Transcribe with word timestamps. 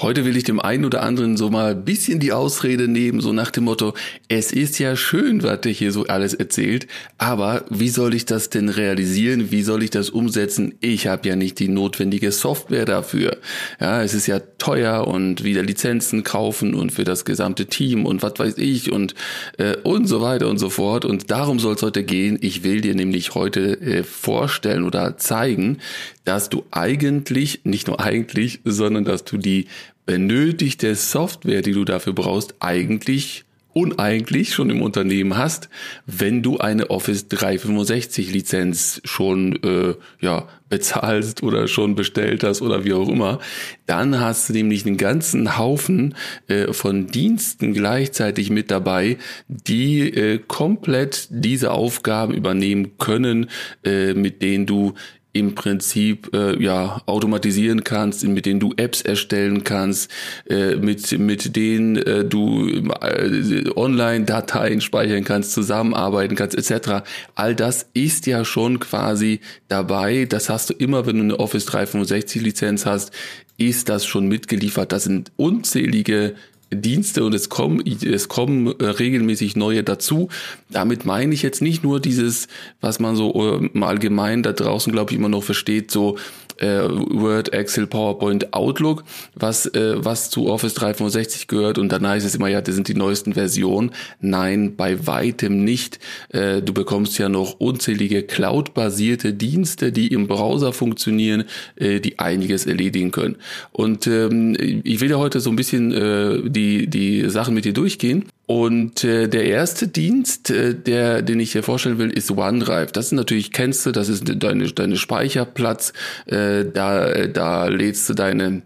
Heute 0.00 0.24
will 0.24 0.36
ich 0.36 0.44
dem 0.44 0.60
einen 0.60 0.84
oder 0.84 1.02
anderen 1.02 1.36
so 1.36 1.50
mal 1.50 1.72
ein 1.72 1.84
bisschen 1.84 2.20
die 2.20 2.32
Ausrede 2.32 2.86
nehmen, 2.86 3.20
so 3.20 3.32
nach 3.32 3.50
dem 3.50 3.64
Motto, 3.64 3.94
es 4.28 4.52
ist 4.52 4.78
ja 4.78 4.94
schön, 4.94 5.42
was 5.42 5.62
der 5.62 5.72
hier 5.72 5.90
so 5.90 6.06
alles 6.06 6.34
erzählt, 6.34 6.86
aber 7.18 7.64
wie 7.68 7.88
soll 7.88 8.14
ich 8.14 8.24
das 8.24 8.48
denn 8.48 8.68
realisieren? 8.68 9.50
Wie 9.50 9.64
soll 9.64 9.82
ich 9.82 9.90
das 9.90 10.10
umsetzen? 10.10 10.76
Ich 10.80 11.08
habe 11.08 11.28
ja 11.28 11.34
nicht 11.34 11.58
die 11.58 11.66
notwendige 11.66 12.30
Software 12.30 12.84
dafür. 12.84 13.38
Ja, 13.80 14.00
es 14.00 14.14
ist 14.14 14.28
ja 14.28 14.38
teuer 14.38 15.04
und 15.08 15.42
wieder 15.42 15.64
Lizenzen 15.64 16.22
kaufen 16.22 16.74
und 16.74 16.92
für 16.92 17.02
das 17.02 17.24
gesamte 17.24 17.66
Team 17.66 18.06
und 18.06 18.22
was 18.22 18.34
weiß 18.38 18.58
ich 18.58 18.92
und 18.92 19.16
äh, 19.56 19.78
und 19.82 20.06
so 20.06 20.20
weiter 20.20 20.46
und 20.46 20.58
so 20.58 20.70
fort. 20.70 21.06
Und 21.06 21.32
darum 21.32 21.58
soll 21.58 21.74
es 21.74 21.82
heute 21.82 22.04
gehen. 22.04 22.38
Ich 22.40 22.62
will 22.62 22.82
dir 22.82 22.94
nämlich 22.94 23.34
heute 23.34 23.80
äh, 23.80 24.04
vorstellen 24.04 24.84
oder 24.84 25.16
zeigen, 25.16 25.78
dass 26.24 26.50
du 26.50 26.64
eigentlich, 26.70 27.62
nicht 27.64 27.88
nur 27.88 28.00
eigentlich, 28.00 28.60
sondern 28.64 29.04
dass 29.04 29.24
du 29.24 29.38
die 29.38 29.66
benötigte 30.08 30.94
Software, 30.94 31.60
die 31.60 31.72
du 31.72 31.84
dafür 31.84 32.14
brauchst, 32.14 32.54
eigentlich 32.60 33.44
uneigentlich 33.74 34.54
schon 34.54 34.70
im 34.70 34.80
Unternehmen 34.80 35.36
hast, 35.36 35.68
wenn 36.06 36.42
du 36.42 36.56
eine 36.56 36.88
Office 36.88 37.28
365 37.28 38.32
Lizenz 38.32 39.02
schon 39.04 39.62
äh, 39.62 39.94
ja 40.20 40.48
bezahlst 40.70 41.42
oder 41.42 41.68
schon 41.68 41.94
bestellt 41.94 42.42
hast 42.42 42.62
oder 42.62 42.84
wie 42.84 42.94
auch 42.94 43.08
immer, 43.08 43.38
dann 43.84 44.18
hast 44.18 44.48
du 44.48 44.54
nämlich 44.54 44.86
einen 44.86 44.96
ganzen 44.96 45.58
Haufen 45.58 46.14
äh, 46.48 46.72
von 46.72 47.06
Diensten 47.06 47.74
gleichzeitig 47.74 48.48
mit 48.48 48.70
dabei, 48.70 49.18
die 49.46 50.08
äh, 50.08 50.38
komplett 50.38 51.28
diese 51.30 51.70
Aufgaben 51.70 52.32
übernehmen 52.32 52.96
können, 52.96 53.50
äh, 53.84 54.14
mit 54.14 54.40
denen 54.40 54.64
du 54.64 54.94
im 55.32 55.54
Prinzip 55.54 56.34
äh, 56.34 56.62
ja 56.62 57.02
automatisieren 57.06 57.84
kannst, 57.84 58.24
mit 58.24 58.46
denen 58.46 58.60
du 58.60 58.72
Apps 58.76 59.02
erstellen 59.02 59.62
kannst, 59.62 60.10
äh, 60.48 60.76
mit 60.76 61.18
mit 61.18 61.54
denen 61.54 61.96
äh, 61.96 62.24
du 62.24 62.68
äh, 62.68 63.70
Online-Dateien 63.76 64.80
speichern 64.80 65.24
kannst, 65.24 65.52
zusammenarbeiten 65.52 66.34
kannst 66.34 66.56
etc. 66.56 67.04
All 67.34 67.54
das 67.54 67.88
ist 67.94 68.26
ja 68.26 68.44
schon 68.44 68.80
quasi 68.80 69.40
dabei. 69.68 70.24
Das 70.24 70.48
hast 70.48 70.70
du 70.70 70.74
immer, 70.74 71.06
wenn 71.06 71.16
du 71.16 71.22
eine 71.24 71.38
Office 71.40 71.66
365 71.66 72.42
Lizenz 72.42 72.86
hast, 72.86 73.12
ist 73.58 73.88
das 73.88 74.06
schon 74.06 74.28
mitgeliefert. 74.28 74.92
Das 74.92 75.04
sind 75.04 75.32
unzählige 75.36 76.34
Dienste 76.72 77.24
und 77.24 77.34
es 77.34 77.48
kommen, 77.48 77.82
es 77.86 78.28
kommen 78.28 78.78
äh, 78.78 78.84
regelmäßig 78.84 79.56
neue 79.56 79.82
dazu. 79.82 80.28
Damit 80.70 81.04
meine 81.04 81.34
ich 81.34 81.42
jetzt 81.42 81.62
nicht 81.62 81.82
nur 81.82 82.00
dieses, 82.00 82.48
was 82.80 83.00
man 83.00 83.16
so 83.16 83.58
im 83.58 83.82
Allgemeinen 83.82 84.42
da 84.42 84.52
draußen, 84.52 84.92
glaube 84.92 85.12
ich, 85.12 85.18
immer 85.18 85.28
noch 85.28 85.42
versteht, 85.42 85.90
so 85.90 86.16
äh, 86.58 86.82
Word, 86.88 87.52
Excel, 87.52 87.86
PowerPoint, 87.86 88.52
Outlook, 88.52 89.04
was, 89.34 89.66
äh, 89.66 90.04
was 90.04 90.30
zu 90.30 90.48
Office 90.48 90.74
365 90.74 91.46
gehört 91.46 91.78
und 91.78 91.90
danach 91.90 92.16
ist 92.16 92.24
es 92.24 92.34
immer, 92.34 92.48
ja, 92.48 92.60
das 92.60 92.74
sind 92.74 92.88
die 92.88 92.94
neuesten 92.94 93.34
Versionen. 93.34 93.92
Nein, 94.20 94.76
bei 94.76 95.06
weitem 95.06 95.64
nicht. 95.64 95.98
Äh, 96.30 96.62
du 96.62 96.72
bekommst 96.72 97.18
ja 97.18 97.28
noch 97.28 97.60
unzählige 97.60 98.22
Cloud-basierte 98.22 99.32
Dienste, 99.32 99.92
die 99.92 100.08
im 100.08 100.26
Browser 100.26 100.72
funktionieren, 100.72 101.44
äh, 101.76 102.00
die 102.00 102.18
einiges 102.18 102.66
erledigen 102.66 103.10
können. 103.10 103.36
Und 103.72 104.06
ähm, 104.06 104.56
ich 104.84 105.00
will 105.00 105.10
ja 105.10 105.16
heute 105.18 105.40
so 105.40 105.50
ein 105.50 105.56
bisschen 105.56 105.92
äh, 105.92 106.50
die, 106.58 106.88
die 106.88 107.30
Sachen 107.30 107.54
mit 107.54 107.64
dir 107.64 107.72
durchgehen. 107.72 108.24
Und 108.46 109.04
äh, 109.04 109.28
der 109.28 109.44
erste 109.44 109.86
Dienst, 109.86 110.50
äh, 110.50 110.74
der, 110.74 111.22
den 111.22 111.38
ich 111.38 111.52
hier 111.52 111.62
vorstellen 111.62 111.98
will, 111.98 112.10
ist 112.10 112.30
OneDrive. 112.30 112.92
Das 112.92 113.06
ist 113.06 113.12
natürlich, 113.12 113.52
kennst 113.52 113.86
du, 113.86 113.92
das 113.92 114.08
ist 114.08 114.24
deine, 114.42 114.66
deine 114.72 114.96
Speicherplatz. 114.96 115.92
Äh, 116.26 116.64
da, 116.72 117.26
da 117.26 117.66
lädst 117.68 118.08
du 118.08 118.14
deine 118.14 118.62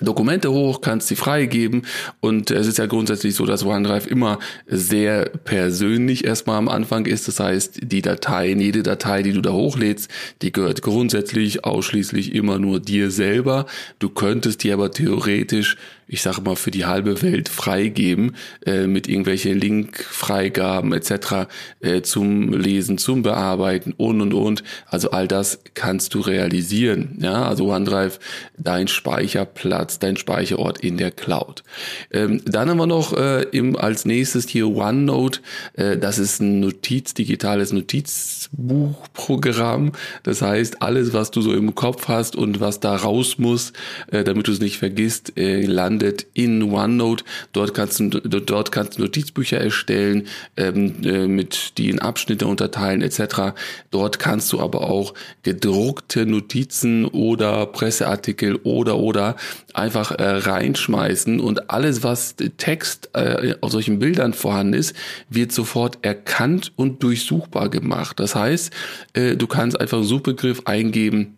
Dokumente 0.00 0.52
hoch, 0.52 0.82
kannst 0.82 1.08
sie 1.08 1.16
freigeben 1.16 1.82
und 2.20 2.50
es 2.50 2.66
ist 2.66 2.76
ja 2.76 2.84
grundsätzlich 2.84 3.34
so, 3.34 3.46
dass 3.46 3.64
OneDrive 3.64 4.06
immer 4.06 4.38
sehr 4.66 5.24
persönlich 5.44 6.26
erstmal 6.26 6.58
am 6.58 6.68
Anfang 6.68 7.06
ist. 7.06 7.28
Das 7.28 7.40
heißt, 7.40 7.80
die 7.82 8.02
Dateien, 8.02 8.60
jede 8.60 8.82
Datei, 8.82 9.22
die 9.22 9.32
du 9.32 9.40
da 9.40 9.52
hochlädst, 9.52 10.10
die 10.42 10.52
gehört 10.52 10.82
grundsätzlich 10.82 11.64
ausschließlich 11.64 12.34
immer 12.34 12.58
nur 12.58 12.78
dir 12.78 13.10
selber. 13.10 13.64
Du 13.98 14.10
könntest 14.10 14.64
die 14.64 14.72
aber 14.72 14.90
theoretisch 14.90 15.78
ich 16.08 16.22
sage 16.22 16.40
mal, 16.40 16.54
für 16.54 16.70
die 16.70 16.86
halbe 16.86 17.20
Welt 17.22 17.48
freigeben 17.48 18.36
äh, 18.64 18.86
mit 18.86 19.08
irgendwelche 19.08 19.52
Linkfreigaben 19.52 20.92
etc. 20.92 21.48
Äh, 21.80 22.02
zum 22.02 22.52
Lesen, 22.52 22.96
zum 22.98 23.22
Bearbeiten 23.22 23.92
und 23.96 24.20
und 24.20 24.32
und. 24.32 24.62
Also 24.86 25.10
all 25.10 25.26
das 25.26 25.58
kannst 25.74 26.14
du 26.14 26.20
realisieren. 26.20 27.18
Ja, 27.20 27.48
also 27.48 27.72
OneDrive, 27.72 28.20
dein 28.56 28.86
Speicherplatz, 28.86 29.98
dein 29.98 30.16
Speicherort 30.16 30.78
in 30.78 30.96
der 30.96 31.10
Cloud. 31.10 31.64
Ähm, 32.12 32.40
dann 32.44 32.70
haben 32.70 32.78
wir 32.78 32.86
noch 32.86 33.12
äh, 33.12 33.42
im, 33.50 33.74
als 33.76 34.04
nächstes 34.04 34.46
hier 34.48 34.68
OneNote. 34.68 35.40
Äh, 35.74 35.98
das 35.98 36.18
ist 36.18 36.40
ein 36.40 36.60
Notiz, 36.60 37.14
digitales 37.14 37.72
Notizbuchprogramm. 37.72 39.90
Das 40.22 40.40
heißt, 40.40 40.82
alles, 40.82 41.12
was 41.12 41.32
du 41.32 41.42
so 41.42 41.52
im 41.52 41.74
Kopf 41.74 42.06
hast 42.06 42.36
und 42.36 42.60
was 42.60 42.78
da 42.78 42.94
raus 42.94 43.38
muss, 43.38 43.72
äh, 44.12 44.22
damit 44.22 44.46
du 44.46 44.52
es 44.52 44.60
nicht 44.60 44.78
vergisst, 44.78 45.36
äh, 45.36 45.62
landet 45.62 45.95
landet 45.96 46.26
in 46.34 46.62
OneNote. 46.62 47.24
Dort 47.52 47.74
kannst 47.74 48.00
du, 48.00 48.08
dort 48.08 48.72
kannst 48.72 48.98
du 48.98 49.02
Notizbücher 49.02 49.58
erstellen, 49.58 50.26
ähm, 50.56 50.96
äh, 51.02 51.26
mit 51.26 51.78
die 51.78 51.88
in 51.88 51.98
Abschnitte 51.98 52.46
unterteilen 52.46 53.02
etc. 53.02 53.54
Dort 53.90 54.18
kannst 54.18 54.52
du 54.52 54.60
aber 54.60 54.82
auch 54.82 55.14
gedruckte 55.42 56.26
Notizen 56.26 57.06
oder 57.06 57.66
Presseartikel 57.66 58.56
oder 58.56 58.98
oder 58.98 59.36
einfach 59.74 60.12
äh, 60.12 60.22
reinschmeißen 60.22 61.40
und 61.40 61.70
alles, 61.70 62.02
was 62.02 62.36
Text 62.56 63.10
äh, 63.14 63.54
auf 63.60 63.72
solchen 63.72 63.98
Bildern 63.98 64.34
vorhanden 64.34 64.74
ist, 64.74 64.94
wird 65.30 65.52
sofort 65.52 65.98
erkannt 66.02 66.72
und 66.76 67.02
durchsuchbar 67.02 67.68
gemacht. 67.68 68.20
Das 68.20 68.34
heißt, 68.34 68.72
äh, 69.14 69.36
du 69.36 69.46
kannst 69.46 69.80
einfach 69.80 69.98
einen 69.98 70.06
Suchbegriff 70.06 70.62
eingeben, 70.64 71.36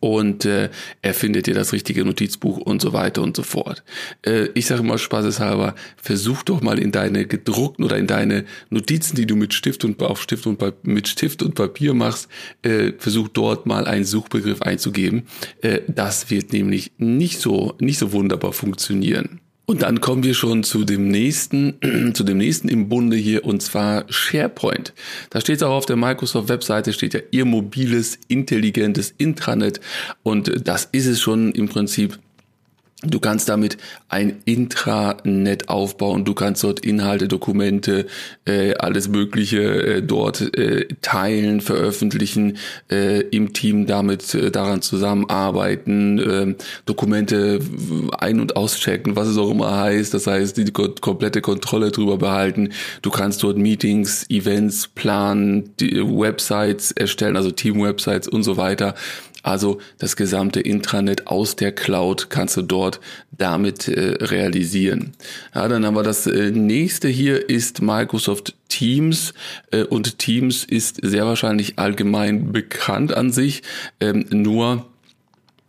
und 0.00 0.46
äh, 0.46 0.70
er 1.02 1.14
findet 1.14 1.46
dir 1.46 1.54
das 1.54 1.72
richtige 1.72 2.04
Notizbuch 2.04 2.56
und 2.58 2.80
so 2.80 2.92
weiter 2.92 3.22
und 3.22 3.36
so 3.36 3.42
fort. 3.42 3.84
Äh, 4.24 4.48
ich 4.54 4.66
sage 4.66 4.82
mal 4.82 4.98
spaßeshalber, 4.98 5.74
versuch 5.96 6.42
doch 6.42 6.62
mal 6.62 6.78
in 6.78 6.90
deine 6.90 7.26
gedruckten 7.26 7.84
oder 7.84 7.98
in 7.98 8.06
deine 8.06 8.44
Notizen, 8.70 9.16
die 9.16 9.26
du 9.26 9.36
mit 9.36 9.54
Stift 9.54 9.84
und 9.84 10.02
auf 10.02 10.22
Stift 10.22 10.46
und 10.46 10.62
mit 10.84 11.08
Stift 11.08 11.42
und 11.42 11.54
Papier 11.54 11.94
machst, 11.94 12.28
äh, 12.62 12.92
versuch 12.98 13.28
dort 13.28 13.66
mal 13.66 13.86
einen 13.86 14.04
Suchbegriff 14.04 14.62
einzugeben. 14.62 15.24
Äh, 15.60 15.80
das 15.86 16.30
wird 16.30 16.52
nämlich 16.52 16.92
nicht 16.96 17.40
so 17.40 17.74
nicht 17.78 17.98
so 17.98 18.12
wunderbar 18.12 18.52
funktionieren. 18.52 19.40
Und 19.70 19.82
dann 19.82 20.00
kommen 20.00 20.24
wir 20.24 20.34
schon 20.34 20.64
zu 20.64 20.84
dem 20.84 21.06
nächsten, 21.06 21.74
zu 22.12 22.24
dem 22.24 22.38
nächsten 22.38 22.68
im 22.68 22.88
Bunde 22.88 23.16
hier, 23.16 23.44
und 23.44 23.62
zwar 23.62 24.04
SharePoint. 24.08 24.92
Da 25.30 25.40
steht 25.40 25.62
auch 25.62 25.70
auf 25.70 25.86
der 25.86 25.94
Microsoft-Webseite, 25.94 26.92
steht 26.92 27.14
ja 27.14 27.20
ihr 27.30 27.44
mobiles, 27.44 28.18
intelligentes 28.26 29.14
Intranet. 29.16 29.80
Und 30.24 30.66
das 30.66 30.88
ist 30.90 31.06
es 31.06 31.20
schon 31.20 31.52
im 31.52 31.68
Prinzip 31.68 32.18
Du 33.02 33.18
kannst 33.18 33.48
damit 33.48 33.78
ein 34.10 34.42
Intranet 34.44 35.70
aufbauen. 35.70 36.26
Du 36.26 36.34
kannst 36.34 36.62
dort 36.62 36.80
Inhalte, 36.80 37.28
Dokumente, 37.28 38.06
äh, 38.44 38.74
alles 38.74 39.08
Mögliche 39.08 39.62
äh, 39.62 40.02
dort 40.02 40.54
äh, 40.54 40.86
teilen, 41.00 41.62
veröffentlichen, 41.62 42.58
äh, 42.90 43.20
im 43.20 43.54
Team 43.54 43.86
damit 43.86 44.34
äh, 44.34 44.50
daran 44.50 44.82
zusammenarbeiten, 44.82 46.18
äh, 46.18 46.54
Dokumente 46.84 47.60
ein- 48.18 48.38
und 48.38 48.56
auschecken, 48.56 49.16
was 49.16 49.28
es 49.28 49.38
auch 49.38 49.50
immer 49.50 49.78
heißt. 49.78 50.12
Das 50.12 50.26
heißt, 50.26 50.58
die 50.58 50.70
komplette 50.70 51.40
Kontrolle 51.40 51.92
drüber 51.92 52.18
behalten. 52.18 52.70
Du 53.00 53.10
kannst 53.10 53.42
dort 53.42 53.56
Meetings, 53.56 54.28
Events 54.28 54.88
planen, 54.88 55.70
die 55.80 56.02
Websites 56.02 56.92
erstellen, 56.92 57.36
also 57.36 57.50
Team-Websites 57.50 58.28
und 58.28 58.42
so 58.42 58.58
weiter. 58.58 58.94
Also 59.42 59.80
das 59.98 60.16
gesamte 60.16 60.60
Intranet 60.60 61.26
aus 61.26 61.56
der 61.56 61.72
Cloud 61.72 62.30
kannst 62.30 62.56
du 62.56 62.62
dort 62.62 63.00
damit 63.30 63.88
äh, 63.88 64.22
realisieren. 64.22 65.12
Ja, 65.54 65.68
dann 65.68 65.86
haben 65.86 65.94
wir 65.94 66.02
das 66.02 66.26
äh, 66.26 66.50
nächste 66.50 67.08
hier 67.08 67.48
ist 67.48 67.80
Microsoft 67.80 68.54
Teams 68.68 69.34
äh, 69.70 69.84
und 69.84 70.18
Teams 70.18 70.64
ist 70.64 70.98
sehr 71.02 71.26
wahrscheinlich 71.26 71.78
allgemein 71.78 72.52
bekannt 72.52 73.14
an 73.14 73.32
sich, 73.32 73.62
ähm, 74.00 74.26
nur 74.30 74.86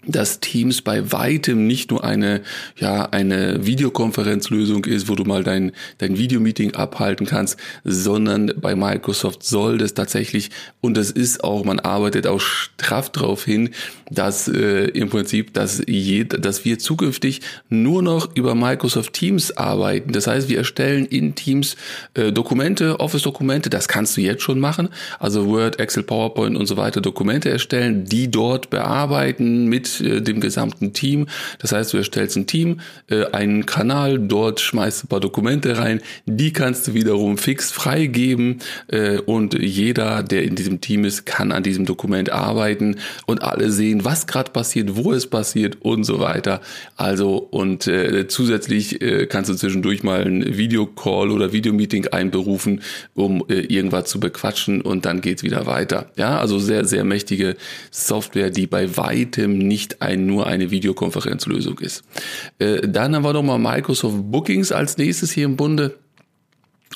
dass 0.07 0.39
Teams 0.39 0.81
bei 0.81 1.11
weitem 1.11 1.67
nicht 1.67 1.91
nur 1.91 2.03
eine, 2.03 2.41
ja, 2.77 3.05
eine 3.05 3.65
Videokonferenzlösung 3.65 4.85
ist, 4.85 5.09
wo 5.09 5.15
du 5.15 5.23
mal 5.23 5.43
dein, 5.43 5.73
dein 5.99 6.17
Videomeeting 6.17 6.73
abhalten 6.73 7.27
kannst, 7.27 7.57
sondern 7.83 8.51
bei 8.59 8.75
Microsoft 8.75 9.43
soll 9.43 9.77
das 9.77 9.93
tatsächlich, 9.93 10.49
und 10.81 10.97
das 10.97 11.11
ist 11.11 11.43
auch, 11.43 11.63
man 11.65 11.79
arbeitet 11.79 12.25
auch 12.25 12.41
straff 12.41 13.11
darauf 13.11 13.45
hin, 13.45 13.69
dass 14.09 14.47
äh, 14.47 14.85
im 14.85 15.09
Prinzip, 15.09 15.53
dass, 15.53 15.83
jed, 15.87 16.43
dass 16.43 16.65
wir 16.65 16.79
zukünftig 16.79 17.41
nur 17.69 18.01
noch 18.01 18.35
über 18.35 18.55
Microsoft 18.55 19.13
Teams 19.13 19.55
arbeiten. 19.55 20.11
Das 20.11 20.27
heißt, 20.27 20.49
wir 20.49 20.57
erstellen 20.57 21.05
in 21.05 21.35
Teams 21.35 21.75
äh, 22.15 22.31
Dokumente, 22.31 22.99
Office-Dokumente, 22.99 23.69
das 23.69 23.87
kannst 23.87 24.17
du 24.17 24.21
jetzt 24.21 24.41
schon 24.41 24.59
machen, 24.59 24.89
also 25.19 25.47
Word, 25.47 25.79
Excel, 25.79 26.03
PowerPoint 26.03 26.57
und 26.57 26.65
so 26.65 26.75
weiter, 26.75 27.01
Dokumente 27.01 27.49
erstellen, 27.49 28.05
die 28.05 28.31
dort 28.31 28.69
bearbeiten 28.71 29.67
mit 29.67 29.90
äh, 29.99 30.21
dem 30.21 30.39
gesamten 30.39 30.93
Team. 30.93 31.27
Das 31.59 31.71
heißt, 31.71 31.93
du 31.93 31.97
erstellst 31.97 32.37
ein 32.37 32.47
Team, 32.47 32.79
äh, 33.09 33.25
einen 33.31 33.65
Kanal, 33.65 34.19
dort 34.19 34.59
schmeißt 34.59 35.03
ein 35.03 35.07
paar 35.07 35.19
Dokumente 35.19 35.77
rein, 35.77 36.01
die 36.25 36.53
kannst 36.53 36.87
du 36.87 36.93
wiederum 36.93 37.37
fix 37.37 37.71
freigeben 37.71 38.59
äh, 38.87 39.17
und 39.17 39.55
jeder, 39.55 40.23
der 40.23 40.43
in 40.43 40.55
diesem 40.55 40.81
Team 40.81 41.03
ist, 41.03 41.25
kann 41.25 41.51
an 41.51 41.63
diesem 41.63 41.85
Dokument 41.85 42.31
arbeiten 42.31 42.97
und 43.25 43.43
alle 43.43 43.71
sehen, 43.71 44.05
was 44.05 44.27
gerade 44.27 44.51
passiert, 44.51 44.95
wo 44.95 45.11
es 45.11 45.27
passiert 45.27 45.77
und 45.81 46.03
so 46.03 46.19
weiter. 46.19 46.61
Also 46.95 47.37
und 47.37 47.89
zusätzlich 48.27 48.99
kannst 49.29 49.49
du 49.49 49.55
zwischendurch 49.55 50.03
mal 50.03 50.21
ein 50.21 50.57
Videocall 50.57 51.31
oder 51.31 51.51
Videomeeting 51.51 52.07
einberufen, 52.07 52.81
um 53.15 53.43
irgendwas 53.47 54.09
zu 54.09 54.19
bequatschen 54.19 54.81
und 54.81 55.05
dann 55.05 55.21
geht's 55.21 55.43
wieder 55.43 55.65
weiter. 55.65 56.11
Ja, 56.15 56.39
also 56.39 56.59
sehr 56.59 56.85
sehr 56.85 57.03
mächtige 57.03 57.55
Software, 57.89 58.49
die 58.49 58.67
bei 58.67 58.97
weitem 58.97 59.57
nicht 59.57 59.80
nicht 59.81 60.01
ein, 60.01 60.27
nur 60.27 60.45
eine 60.45 60.69
Videokonferenzlösung 60.69 61.79
ist. 61.79 62.03
Äh, 62.59 62.87
dann 62.87 63.15
haben 63.15 63.23
wir 63.23 63.33
nochmal 63.33 63.57
Microsoft 63.57 64.31
Bookings 64.31 64.71
als 64.71 64.97
nächstes 64.97 65.31
hier 65.31 65.45
im 65.45 65.55
Bunde. 65.55 65.97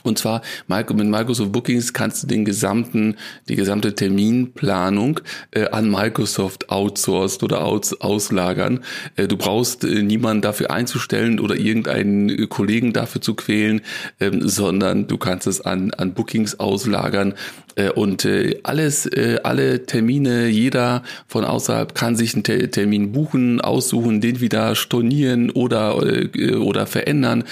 Und 0.04 0.20
zwar 0.20 0.42
mit 0.68 1.08
Microsoft 1.08 1.52
Bookings 1.52 1.94
kannst 1.94 2.22
du 2.22 2.28
den 2.28 2.46
gesamten, 2.46 3.16
die 3.50 3.56
gesamte 3.56 3.96
Terminplanung 3.96 5.22
äh, 5.50 5.68
an 5.70 5.90
Microsoft 5.90 6.70
outsourced 6.70 7.42
oder 7.42 7.64
aus, 7.64 8.00
auslagern. 8.02 8.82
Äh, 9.16 9.28
du 9.28 9.36
brauchst 9.36 9.84
äh, 9.84 10.04
niemanden 10.04 10.44
dafür 10.44 10.70
einzustellen 10.70 11.40
oder 11.40 11.56
irgendeinen 11.56 12.50
Kollegen 12.50 12.94
dafür 12.94 13.22
zu 13.22 13.34
quälen, 13.34 13.82
ähm, 14.20 14.48
sondern 14.48 15.08
du 15.08 15.18
kannst 15.18 15.48
es 15.48 15.62
an, 15.62 15.92
an 15.92 16.14
Bookings 16.14 16.60
auslagern 16.60 17.32
äh, 17.32 17.65
und 17.96 18.24
äh, 18.24 18.60
alles, 18.64 19.06
äh, 19.06 19.40
alle 19.44 19.86
Termine, 19.86 20.48
jeder 20.48 21.04
von 21.28 21.44
außerhalb 21.44 21.94
kann 21.94 22.16
sich 22.16 22.34
einen 22.34 22.44
Termin 22.44 23.12
buchen, 23.12 23.60
aussuchen, 23.60 24.22
den 24.22 24.40
wieder 24.40 24.76
stornieren 24.76 25.50
oder, 25.50 25.98
oder 25.98 26.86
verändern. 26.88 27.44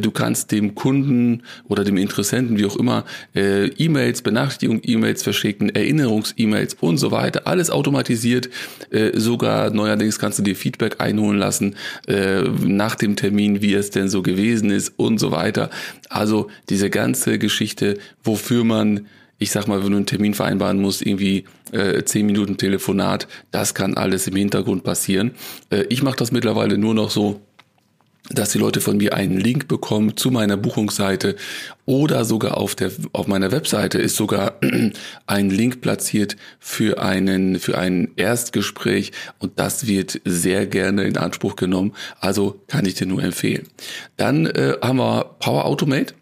Du 0.00 0.10
kannst 0.10 0.52
dem 0.52 0.74
Kunden 0.74 1.42
oder 1.68 1.84
dem 1.84 1.96
Interessenten, 1.96 2.58
wie 2.58 2.66
auch 2.66 2.76
immer, 2.76 3.04
E-Mails, 3.34 4.22
Benachrichtigung-E-Mails 4.22 5.22
verschicken, 5.22 5.70
Erinnerungs-E-Mails 5.70 6.76
und 6.80 6.98
so 6.98 7.10
weiter. 7.10 7.46
Alles 7.46 7.70
automatisiert. 7.70 8.48
Sogar 9.14 9.70
neuerdings 9.70 10.18
kannst 10.18 10.38
du 10.38 10.42
dir 10.42 10.56
Feedback 10.56 11.00
einholen 11.00 11.38
lassen 11.38 11.76
nach 12.06 12.94
dem 12.94 13.16
Termin, 13.16 13.62
wie 13.62 13.74
es 13.74 13.90
denn 13.90 14.08
so 14.08 14.22
gewesen 14.22 14.70
ist 14.70 14.92
und 14.96 15.18
so 15.18 15.30
weiter. 15.30 15.70
Also 16.08 16.48
diese 16.68 16.90
ganze 16.90 17.38
Geschichte, 17.38 17.98
wofür 18.22 18.64
man 18.64 19.06
ich 19.40 19.50
sag 19.50 19.66
mal, 19.66 19.82
wenn 19.82 19.90
du 19.90 19.96
einen 19.96 20.06
Termin 20.06 20.34
vereinbaren 20.34 20.80
musst, 20.80 21.04
irgendwie 21.04 21.44
äh, 21.72 22.04
zehn 22.04 22.26
Minuten 22.26 22.58
Telefonat, 22.58 23.26
das 23.50 23.74
kann 23.74 23.94
alles 23.94 24.28
im 24.28 24.36
Hintergrund 24.36 24.84
passieren. 24.84 25.32
Äh, 25.70 25.84
ich 25.88 26.02
mache 26.02 26.16
das 26.16 26.30
mittlerweile 26.30 26.76
nur 26.76 26.94
noch 26.94 27.10
so, 27.10 27.40
dass 28.28 28.50
die 28.50 28.58
Leute 28.58 28.82
von 28.82 28.98
mir 28.98 29.14
einen 29.14 29.38
Link 29.38 29.66
bekommen 29.66 30.16
zu 30.16 30.30
meiner 30.30 30.58
Buchungsseite 30.58 31.36
oder 31.86 32.26
sogar 32.26 32.58
auf 32.58 32.74
der 32.74 32.92
auf 33.12 33.26
meiner 33.26 33.50
Webseite 33.50 33.98
ist 33.98 34.14
sogar 34.14 34.60
ein 35.26 35.50
Link 35.50 35.80
platziert 35.80 36.36
für 36.58 37.02
einen 37.02 37.58
für 37.58 37.78
ein 37.78 38.10
Erstgespräch 38.16 39.12
und 39.38 39.58
das 39.58 39.86
wird 39.86 40.20
sehr 40.26 40.66
gerne 40.66 41.04
in 41.04 41.16
Anspruch 41.16 41.56
genommen. 41.56 41.94
Also 42.20 42.60
kann 42.68 42.84
ich 42.84 42.94
dir 42.94 43.06
nur 43.06 43.22
empfehlen. 43.22 43.66
Dann 44.18 44.44
äh, 44.46 44.76
haben 44.82 44.98
wir 44.98 45.24
Power 45.40 45.64
Automate. 45.64 46.14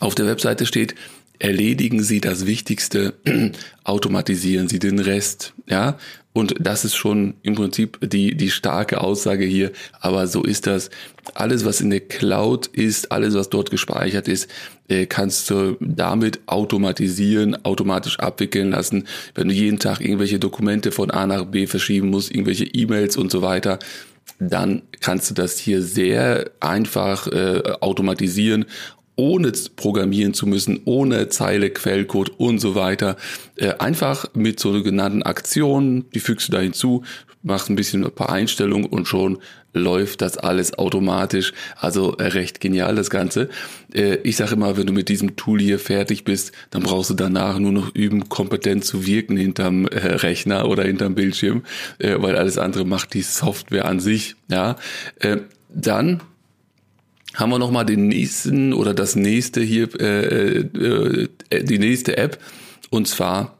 Auf 0.00 0.14
der 0.14 0.26
Webseite 0.26 0.66
steht 0.66 0.94
erledigen 1.38 2.02
Sie 2.02 2.20
das 2.20 2.46
Wichtigste, 2.46 3.14
automatisieren 3.84 4.68
Sie 4.68 4.78
den 4.78 4.98
Rest, 4.98 5.54
ja. 5.68 5.98
Und 6.36 6.54
das 6.60 6.84
ist 6.84 6.94
schon 6.96 7.32
im 7.42 7.54
Prinzip 7.54 7.98
die, 8.02 8.36
die 8.36 8.50
starke 8.50 9.00
Aussage 9.00 9.46
hier. 9.46 9.72
Aber 10.00 10.26
so 10.26 10.42
ist 10.42 10.66
das. 10.66 10.90
Alles, 11.32 11.64
was 11.64 11.80
in 11.80 11.88
der 11.88 12.00
Cloud 12.00 12.66
ist, 12.66 13.10
alles, 13.10 13.32
was 13.32 13.48
dort 13.48 13.70
gespeichert 13.70 14.28
ist, 14.28 14.50
äh, 14.88 15.06
kannst 15.06 15.48
du 15.48 15.78
damit 15.80 16.40
automatisieren, 16.44 17.64
automatisch 17.64 18.18
abwickeln 18.18 18.68
lassen. 18.70 19.04
Wenn 19.34 19.48
du 19.48 19.54
jeden 19.54 19.78
Tag 19.78 20.02
irgendwelche 20.02 20.38
Dokumente 20.38 20.92
von 20.92 21.10
A 21.10 21.26
nach 21.26 21.46
B 21.46 21.66
verschieben 21.66 22.10
musst, 22.10 22.30
irgendwelche 22.30 22.66
E-Mails 22.66 23.16
und 23.16 23.30
so 23.30 23.40
weiter, 23.40 23.78
dann 24.38 24.82
kannst 25.00 25.30
du 25.30 25.34
das 25.34 25.58
hier 25.58 25.80
sehr 25.80 26.50
einfach 26.60 27.28
äh, 27.28 27.62
automatisieren 27.80 28.66
ohne 29.16 29.52
programmieren 29.74 30.34
zu 30.34 30.46
müssen, 30.46 30.80
ohne 30.84 31.28
Zeile, 31.28 31.70
Quellcode 31.70 32.32
und 32.38 32.58
so 32.58 32.74
weiter. 32.74 33.16
Äh, 33.56 33.74
einfach 33.78 34.26
mit 34.34 34.60
sogenannten 34.60 35.22
Aktionen, 35.22 36.08
die 36.14 36.20
fügst 36.20 36.48
du 36.48 36.52
da 36.52 36.60
hinzu, 36.60 37.02
machst 37.42 37.70
ein 37.70 37.76
bisschen 37.76 38.04
ein 38.04 38.12
paar 38.12 38.30
Einstellungen 38.30 38.86
und 38.86 39.08
schon 39.08 39.38
läuft 39.72 40.22
das 40.22 40.36
alles 40.36 40.78
automatisch. 40.78 41.52
Also 41.76 42.16
äh, 42.16 42.24
recht 42.24 42.60
genial 42.60 42.94
das 42.94 43.08
Ganze. 43.08 43.48
Äh, 43.94 44.16
ich 44.16 44.36
sage 44.36 44.54
immer, 44.54 44.76
wenn 44.76 44.86
du 44.86 44.92
mit 44.92 45.08
diesem 45.08 45.36
Tool 45.36 45.60
hier 45.60 45.78
fertig 45.78 46.24
bist, 46.24 46.52
dann 46.70 46.82
brauchst 46.82 47.10
du 47.10 47.14
danach 47.14 47.58
nur 47.58 47.72
noch 47.72 47.94
üben, 47.94 48.28
kompetent 48.28 48.84
zu 48.84 49.06
wirken 49.06 49.36
hinterm 49.36 49.86
Rechner 49.86 50.68
oder 50.68 50.84
hinterm 50.84 51.14
Bildschirm, 51.14 51.62
weil 51.98 52.36
alles 52.36 52.58
andere 52.58 52.84
macht 52.84 53.14
die 53.14 53.22
Software 53.22 53.86
an 53.86 54.00
sich. 54.00 54.36
Ja, 54.48 54.76
dann 55.68 56.20
haben 57.36 57.50
wir 57.50 57.58
noch 57.58 57.70
mal 57.70 57.84
den 57.84 58.08
nächsten 58.08 58.72
oder 58.72 58.94
das 58.94 59.14
nächste 59.14 59.60
hier, 59.60 59.88
äh, 60.00 60.58
äh, 60.58 61.28
äh, 61.50 61.62
die 61.64 61.78
nächste 61.78 62.16
App. 62.16 62.38
Und 62.90 63.06
zwar 63.06 63.58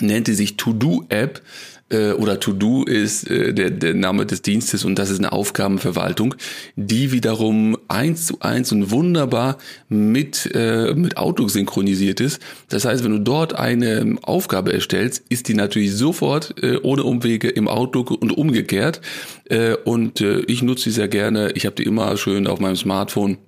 nennt 0.00 0.26
die 0.26 0.34
sich 0.34 0.56
To-Do 0.56 1.04
App 1.08 1.42
äh, 1.88 2.12
oder 2.12 2.40
To-Do 2.40 2.84
ist 2.84 3.30
äh, 3.30 3.52
der, 3.52 3.70
der 3.70 3.94
Name 3.94 4.26
des 4.26 4.42
Dienstes 4.42 4.84
und 4.84 4.98
das 4.98 5.10
ist 5.10 5.18
eine 5.18 5.32
Aufgabenverwaltung, 5.32 6.34
die 6.74 7.12
wiederum 7.12 7.78
eins 7.88 8.26
zu 8.26 8.40
eins 8.40 8.72
und 8.72 8.90
wunderbar 8.90 9.58
mit, 9.88 10.50
äh, 10.54 10.94
mit 10.94 11.16
Outlook 11.16 11.50
synchronisiert 11.50 12.20
ist. 12.20 12.40
Das 12.68 12.84
heißt, 12.84 13.04
wenn 13.04 13.12
du 13.12 13.20
dort 13.20 13.54
eine 13.54 14.16
Aufgabe 14.22 14.72
erstellst, 14.72 15.24
ist 15.28 15.48
die 15.48 15.54
natürlich 15.54 15.92
sofort 15.94 16.54
äh, 16.62 16.78
ohne 16.82 17.04
Umwege 17.04 17.48
im 17.48 17.68
Outlook 17.68 18.10
und 18.10 18.36
umgekehrt. 18.36 19.00
Äh, 19.44 19.74
und 19.84 20.20
äh, 20.20 20.40
ich 20.40 20.62
nutze 20.62 20.84
sie 20.84 20.90
sehr 20.90 21.08
gerne. 21.08 21.52
Ich 21.52 21.66
habe 21.66 21.76
die 21.76 21.84
immer 21.84 22.16
schön 22.16 22.46
auf 22.46 22.60
meinem 22.60 22.76
Smartphone 22.76 23.38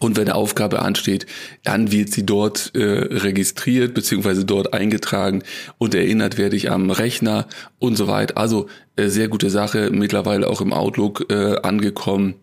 und 0.00 0.16
wenn 0.16 0.28
eine 0.28 0.34
Aufgabe 0.34 0.80
ansteht, 0.82 1.26
dann 1.62 1.92
wird 1.92 2.10
sie 2.10 2.26
dort 2.26 2.72
äh, 2.74 2.82
registriert 2.82 3.94
beziehungsweise 3.94 4.44
dort 4.44 4.72
eingetragen 4.72 5.42
und 5.78 5.94
erinnert 5.94 6.38
werde 6.38 6.56
ich 6.56 6.70
am 6.70 6.90
Rechner 6.90 7.46
und 7.78 7.96
so 7.96 8.08
weiter. 8.08 8.36
Also 8.36 8.66
äh, 8.96 9.08
sehr 9.08 9.28
gute 9.28 9.50
Sache, 9.50 9.90
mittlerweile 9.92 10.48
auch 10.48 10.60
im 10.60 10.72
Outlook 10.72 11.26
äh, 11.30 11.56
angekommen 11.62 12.34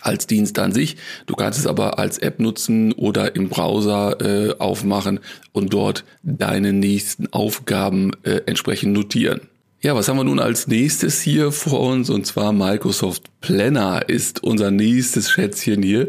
als 0.00 0.26
Dienst 0.26 0.58
an 0.58 0.72
sich. 0.72 0.96
Du 1.26 1.34
kannst 1.34 1.58
es 1.58 1.66
aber 1.66 1.98
als 1.98 2.18
App 2.18 2.40
nutzen 2.40 2.92
oder 2.92 3.36
im 3.36 3.48
Browser 3.48 4.20
äh, 4.20 4.54
aufmachen 4.58 5.20
und 5.52 5.72
dort 5.72 6.04
deine 6.22 6.72
nächsten 6.72 7.32
Aufgaben 7.32 8.12
äh, 8.22 8.40
entsprechend 8.46 8.92
notieren. 8.92 9.42
Ja, 9.84 9.94
was 9.94 10.08
haben 10.08 10.16
wir 10.16 10.24
nun 10.24 10.40
als 10.40 10.66
nächstes 10.66 11.20
hier 11.20 11.52
vor 11.52 11.80
uns? 11.80 12.08
Und 12.08 12.26
zwar 12.26 12.54
Microsoft 12.54 13.24
Planner 13.42 14.08
ist 14.08 14.42
unser 14.42 14.70
nächstes 14.70 15.30
Schätzchen 15.30 15.82
hier. 15.82 16.08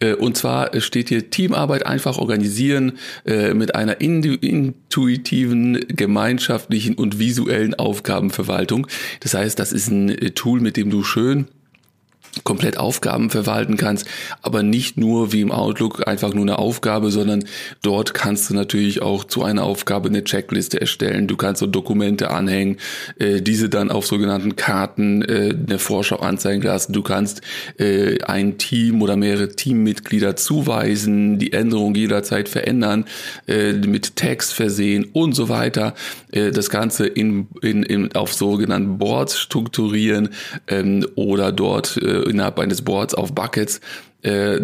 Äh, 0.00 0.14
und 0.14 0.38
zwar 0.38 0.80
steht 0.80 1.10
hier 1.10 1.28
Teamarbeit 1.28 1.84
einfach 1.84 2.16
organisieren 2.16 2.92
äh, 3.26 3.52
mit 3.52 3.74
einer 3.74 4.00
intuitiven, 4.00 5.84
gemeinschaftlichen 5.86 6.94
und 6.94 7.18
visuellen 7.18 7.74
Aufgabenverwaltung. 7.74 8.86
Das 9.20 9.34
heißt, 9.34 9.58
das 9.58 9.72
ist 9.72 9.88
ein 9.88 10.16
Tool, 10.34 10.62
mit 10.62 10.78
dem 10.78 10.88
du 10.88 11.02
schön 11.02 11.48
komplett 12.42 12.78
Aufgaben 12.78 13.30
verwalten 13.30 13.76
kannst, 13.76 14.06
aber 14.42 14.62
nicht 14.62 14.96
nur 14.96 15.32
wie 15.32 15.40
im 15.40 15.52
Outlook 15.52 16.06
einfach 16.06 16.34
nur 16.34 16.42
eine 16.42 16.58
Aufgabe, 16.58 17.10
sondern 17.10 17.44
dort 17.82 18.14
kannst 18.14 18.50
du 18.50 18.54
natürlich 18.54 19.02
auch 19.02 19.24
zu 19.24 19.42
einer 19.42 19.64
Aufgabe 19.64 20.08
eine 20.08 20.24
Checkliste 20.24 20.80
erstellen. 20.80 21.26
Du 21.28 21.36
kannst 21.36 21.60
so 21.60 21.66
Dokumente 21.66 22.30
anhängen, 22.30 22.78
äh, 23.18 23.40
diese 23.40 23.68
dann 23.68 23.90
auf 23.90 24.06
sogenannten 24.06 24.56
Karten 24.56 25.22
äh, 25.22 25.54
eine 25.66 25.78
Vorschau 25.78 26.16
anzeigen 26.16 26.62
lassen. 26.62 26.92
Du 26.92 27.02
kannst 27.02 27.42
äh, 27.78 28.20
ein 28.24 28.58
Team 28.58 29.02
oder 29.02 29.16
mehrere 29.16 29.54
Teammitglieder 29.54 30.36
zuweisen, 30.36 31.38
die 31.38 31.52
Änderung 31.52 31.94
jederzeit 31.94 32.48
verändern, 32.48 33.04
äh, 33.46 33.72
mit 33.72 34.16
Tags 34.16 34.52
versehen 34.52 35.06
und 35.12 35.34
so 35.34 35.48
weiter. 35.48 35.94
Äh, 36.32 36.50
das 36.50 36.70
Ganze 36.70 37.06
in, 37.06 37.48
in, 37.62 37.82
in, 37.82 38.14
auf 38.14 38.32
sogenannten 38.32 38.98
Boards 38.98 39.38
strukturieren 39.38 40.30
ähm, 40.68 41.06
oder 41.14 41.52
dort 41.52 41.96
äh, 41.98 42.23
innerhalb 42.24 42.58
eines 42.58 42.82
Boards 42.82 43.14
auf 43.14 43.34
Buckets 43.34 43.80
äh, 44.24 44.58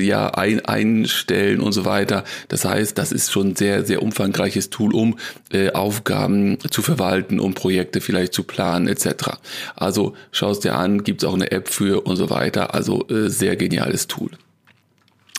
ja 0.00 0.28
ein, 0.30 0.64
einstellen 0.64 1.60
und 1.60 1.72
so 1.72 1.84
weiter. 1.84 2.24
Das 2.48 2.64
heißt, 2.64 2.96
das 2.98 3.12
ist 3.12 3.32
schon 3.32 3.56
sehr 3.56 3.84
sehr 3.84 4.02
umfangreiches 4.02 4.70
Tool, 4.70 4.94
um 4.94 5.18
äh, 5.52 5.70
Aufgaben 5.70 6.58
zu 6.70 6.82
verwalten, 6.82 7.40
um 7.40 7.54
Projekte 7.54 8.00
vielleicht 8.00 8.34
zu 8.34 8.42
planen 8.44 8.88
etc. 8.88 9.38
Also 9.74 10.14
schau 10.32 10.50
es 10.50 10.60
dir 10.60 10.74
an, 10.74 11.04
gibt 11.04 11.22
es 11.22 11.28
auch 11.28 11.34
eine 11.34 11.50
App 11.50 11.68
für 11.68 12.06
und 12.06 12.16
so 12.16 12.30
weiter. 12.30 12.74
Also 12.74 13.06
äh, 13.08 13.28
sehr 13.28 13.56
geniales 13.56 14.06
Tool. 14.06 14.30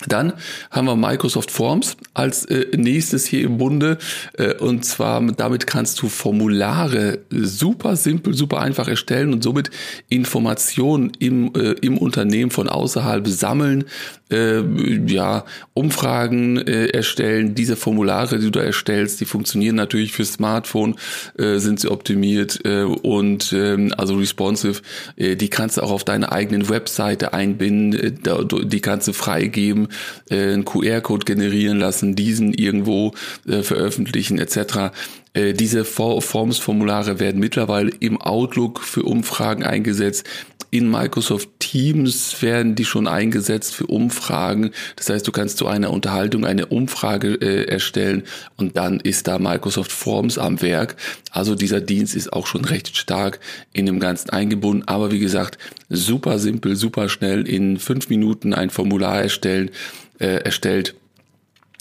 Dann 0.06 0.34
haben 0.70 0.86
wir 0.86 0.96
Microsoft 0.96 1.50
Forms 1.50 1.98
als 2.14 2.46
äh, 2.46 2.68
nächstes 2.78 3.26
hier 3.26 3.42
im 3.42 3.58
Bunde. 3.58 3.98
Äh, 4.34 4.54
und 4.56 4.86
zwar 4.86 5.22
damit 5.32 5.66
kannst 5.66 6.00
du 6.02 6.08
Formulare 6.08 7.20
super 7.32 7.96
simpel, 7.96 8.36
super 8.36 8.60
einfach 8.60 8.88
erstellen 8.88 9.34
und 9.34 9.44
somit 9.44 9.72
Informationen 10.08 11.14
im, 11.18 11.52
äh, 11.56 11.72
im 11.82 11.98
Unternehmen 11.98 12.52
von 12.52 12.70
außerhalb 12.70 13.28
sammeln, 13.28 13.86
äh, 14.30 14.62
ja, 15.08 15.46
Umfragen 15.74 16.58
äh, 16.58 16.88
erstellen. 16.88 17.56
Diese 17.56 17.76
Formulare, 17.76 18.38
die 18.38 18.46
du 18.46 18.52
da 18.52 18.62
erstellst, 18.62 19.20
die 19.20 19.26
funktionieren 19.26 19.76
natürlich 19.76 20.12
für 20.12 20.26
Smartphone, 20.26 20.96
äh, 21.40 21.58
sind 21.58 21.80
sie 21.80 21.90
optimiert 21.90 22.60
und 22.68 23.52
äh, 23.54 23.90
also 23.98 24.16
responsive. 24.18 24.82
Die 25.18 25.50
kannst 25.50 25.78
du 25.78 25.82
auch 25.82 25.92
auf 25.92 26.04
deine 26.04 26.32
eigenen 26.32 26.70
Webseite 26.70 27.34
einbinden, 27.34 28.20
die 28.66 28.82
kannst 28.82 29.08
du 29.08 29.14
freigeben, 29.14 29.87
äh, 30.30 30.54
einen 30.54 30.66
QR-Code 30.66 31.26
generieren 31.26 31.80
lassen, 31.80 32.16
diesen 32.16 32.54
irgendwo 32.54 33.14
äh, 33.48 33.64
veröffentlichen 33.64 34.40
etc. 34.40 34.92
Äh, 35.34 35.54
diese 35.54 35.86
Forms-Formulare 35.86 37.20
werden 37.20 37.40
mittlerweile 37.40 37.92
im 38.00 38.20
Outlook 38.20 38.82
für 38.82 39.04
Umfragen 39.04 39.64
eingesetzt. 39.64 40.26
In 40.70 40.92
Microsoft 40.92 41.50
Teams 41.60 42.42
werden 42.42 42.76
die 42.76 42.84
schon 42.84 43.08
eingesetzt 43.08 43.74
für 43.74 43.86
Umfragen. 43.86 44.72
Das 44.98 45.10
heißt, 45.10 45.26
du 45.26 45.32
kannst 45.32 45.58
zu 45.58 45.68
einer 45.68 45.92
Unterhaltung 45.92 46.46
eine 46.46 46.66
Umfrage 46.66 47.36
äh, 47.36 47.64
erstellen 47.66 48.24
und 48.58 48.76
dann 48.76 49.00
ist 49.00 49.28
da 49.28 49.40
Microsoft 49.40 49.94
Forms 49.94 50.38
am 50.38 50.62
Werk. 50.62 50.98
Also 51.32 51.56
dieser 51.56 51.80
Dienst 51.80 52.16
ist 52.16 52.34
auch 52.34 52.48
schon 52.48 52.66
recht 52.66 52.98
stark 52.98 53.40
in 53.72 53.86
dem 53.86 54.02
Ganzen 54.02 54.32
eingebunden. 54.32 54.84
Aber 54.88 55.12
wie 55.12 55.20
gesagt, 55.20 55.58
super 55.90 56.38
simpel, 56.38 56.76
super 56.76 57.08
schnell 57.08 57.48
in 57.48 57.80
fünf 57.80 58.10
Minuten 58.10 58.54
ein 58.54 58.70
Formular 58.70 59.22
erstellen, 59.22 59.72
äh, 60.20 60.44
erstellt 60.44 60.96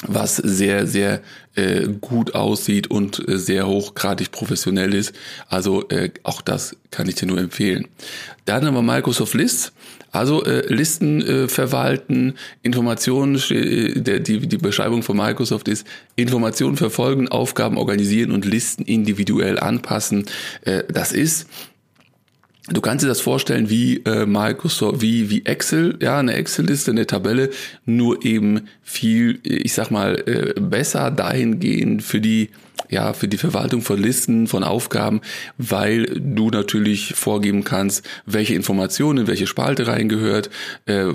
was 0.06 0.36
sehr, 0.36 0.86
sehr 0.86 1.22
äh, 1.54 1.88
gut 2.00 2.34
aussieht 2.34 2.88
und 2.88 3.26
äh, 3.28 3.38
sehr 3.38 3.66
hochgradig 3.66 4.30
professionell 4.30 4.92
ist. 4.94 5.14
Also 5.48 5.88
äh, 5.88 6.10
auch 6.22 6.42
das 6.42 6.76
kann 6.90 7.08
ich 7.08 7.14
dir 7.14 7.26
nur 7.26 7.38
empfehlen. 7.38 7.88
Dann 8.44 8.66
haben 8.66 8.74
wir 8.74 8.82
Microsoft 8.82 9.34
Lists. 9.34 9.72
Also 10.12 10.44
äh, 10.44 10.72
Listen 10.72 11.20
äh, 11.22 11.48
verwalten, 11.48 12.34
Informationen, 12.62 13.36
äh, 13.50 14.00
der, 14.00 14.20
die, 14.20 14.46
die 14.46 14.58
Beschreibung 14.58 15.02
von 15.02 15.16
Microsoft 15.16 15.68
ist, 15.68 15.86
Informationen 16.14 16.76
verfolgen, 16.76 17.28
Aufgaben 17.28 17.76
organisieren 17.76 18.30
und 18.32 18.44
Listen 18.44 18.84
individuell 18.84 19.58
anpassen. 19.58 20.26
Äh, 20.62 20.84
das 20.88 21.12
ist 21.12 21.48
Du 22.68 22.80
kannst 22.80 23.04
dir 23.04 23.08
das 23.08 23.20
vorstellen 23.20 23.70
wie 23.70 23.98
äh, 23.98 24.26
Microsoft, 24.26 25.00
wie 25.00 25.30
wie 25.30 25.46
Excel, 25.46 25.96
ja, 26.00 26.18
eine 26.18 26.34
Excel-Liste, 26.34 26.90
eine 26.90 27.06
Tabelle, 27.06 27.50
nur 27.84 28.24
eben 28.24 28.62
viel, 28.82 29.38
ich 29.44 29.72
sag 29.72 29.90
mal, 29.90 30.22
äh, 30.26 30.60
besser 30.60 31.12
dahingehend 31.12 32.02
für 32.02 32.20
die 32.20 32.50
ja, 32.88 33.12
für 33.12 33.28
die 33.28 33.38
Verwaltung 33.38 33.82
von 33.82 34.00
Listen, 34.00 34.46
von 34.46 34.62
Aufgaben, 34.62 35.20
weil 35.58 36.04
du 36.20 36.50
natürlich 36.50 37.14
vorgeben 37.14 37.64
kannst, 37.64 38.06
welche 38.26 38.54
Informationen 38.54 39.20
in 39.20 39.26
welche 39.26 39.46
Spalte 39.46 39.86
reingehört, 39.86 40.50
äh, 40.86 41.08
äh, 41.08 41.14